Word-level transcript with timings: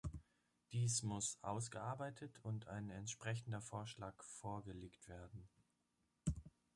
Dies 0.71 1.03
muss 1.03 1.37
ausgearbeitet 1.43 2.39
und 2.41 2.67
ein 2.67 2.89
entsprechender 2.89 3.61
Vorschlag 3.61 4.15
vorgelegt 4.23 5.07
werden. 5.07 5.47